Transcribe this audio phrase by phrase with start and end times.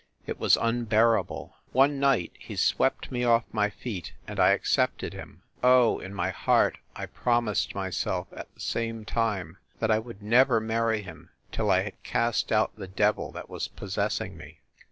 [0.25, 1.55] It was unbearable.
[1.73, 5.43] One night he swept me off my feet and I accepted him.
[5.61, 10.59] Oh, in my heart, I promised myself, at the same time, that I would never
[10.59, 14.61] marry him till I had cast out the devil that was possessing me.